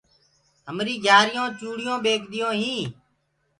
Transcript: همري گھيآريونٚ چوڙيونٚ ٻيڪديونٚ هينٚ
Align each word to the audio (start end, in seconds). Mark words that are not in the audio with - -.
همري 0.67 0.95
گھيآريونٚ 1.05 1.55
چوڙيونٚ 1.59 2.03
ٻيڪديونٚ 2.05 2.59
هينٚ 2.61 2.87